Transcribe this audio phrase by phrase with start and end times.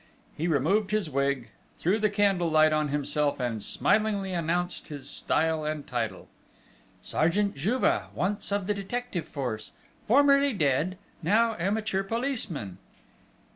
[0.35, 5.63] He removed his wig, threw the candle light on himself, and smilingly announced his style
[5.63, 6.27] and title.
[7.03, 9.73] "Sergeant Juve, once of the detective force;
[10.07, 12.79] formerly dead: now amateur policeman!"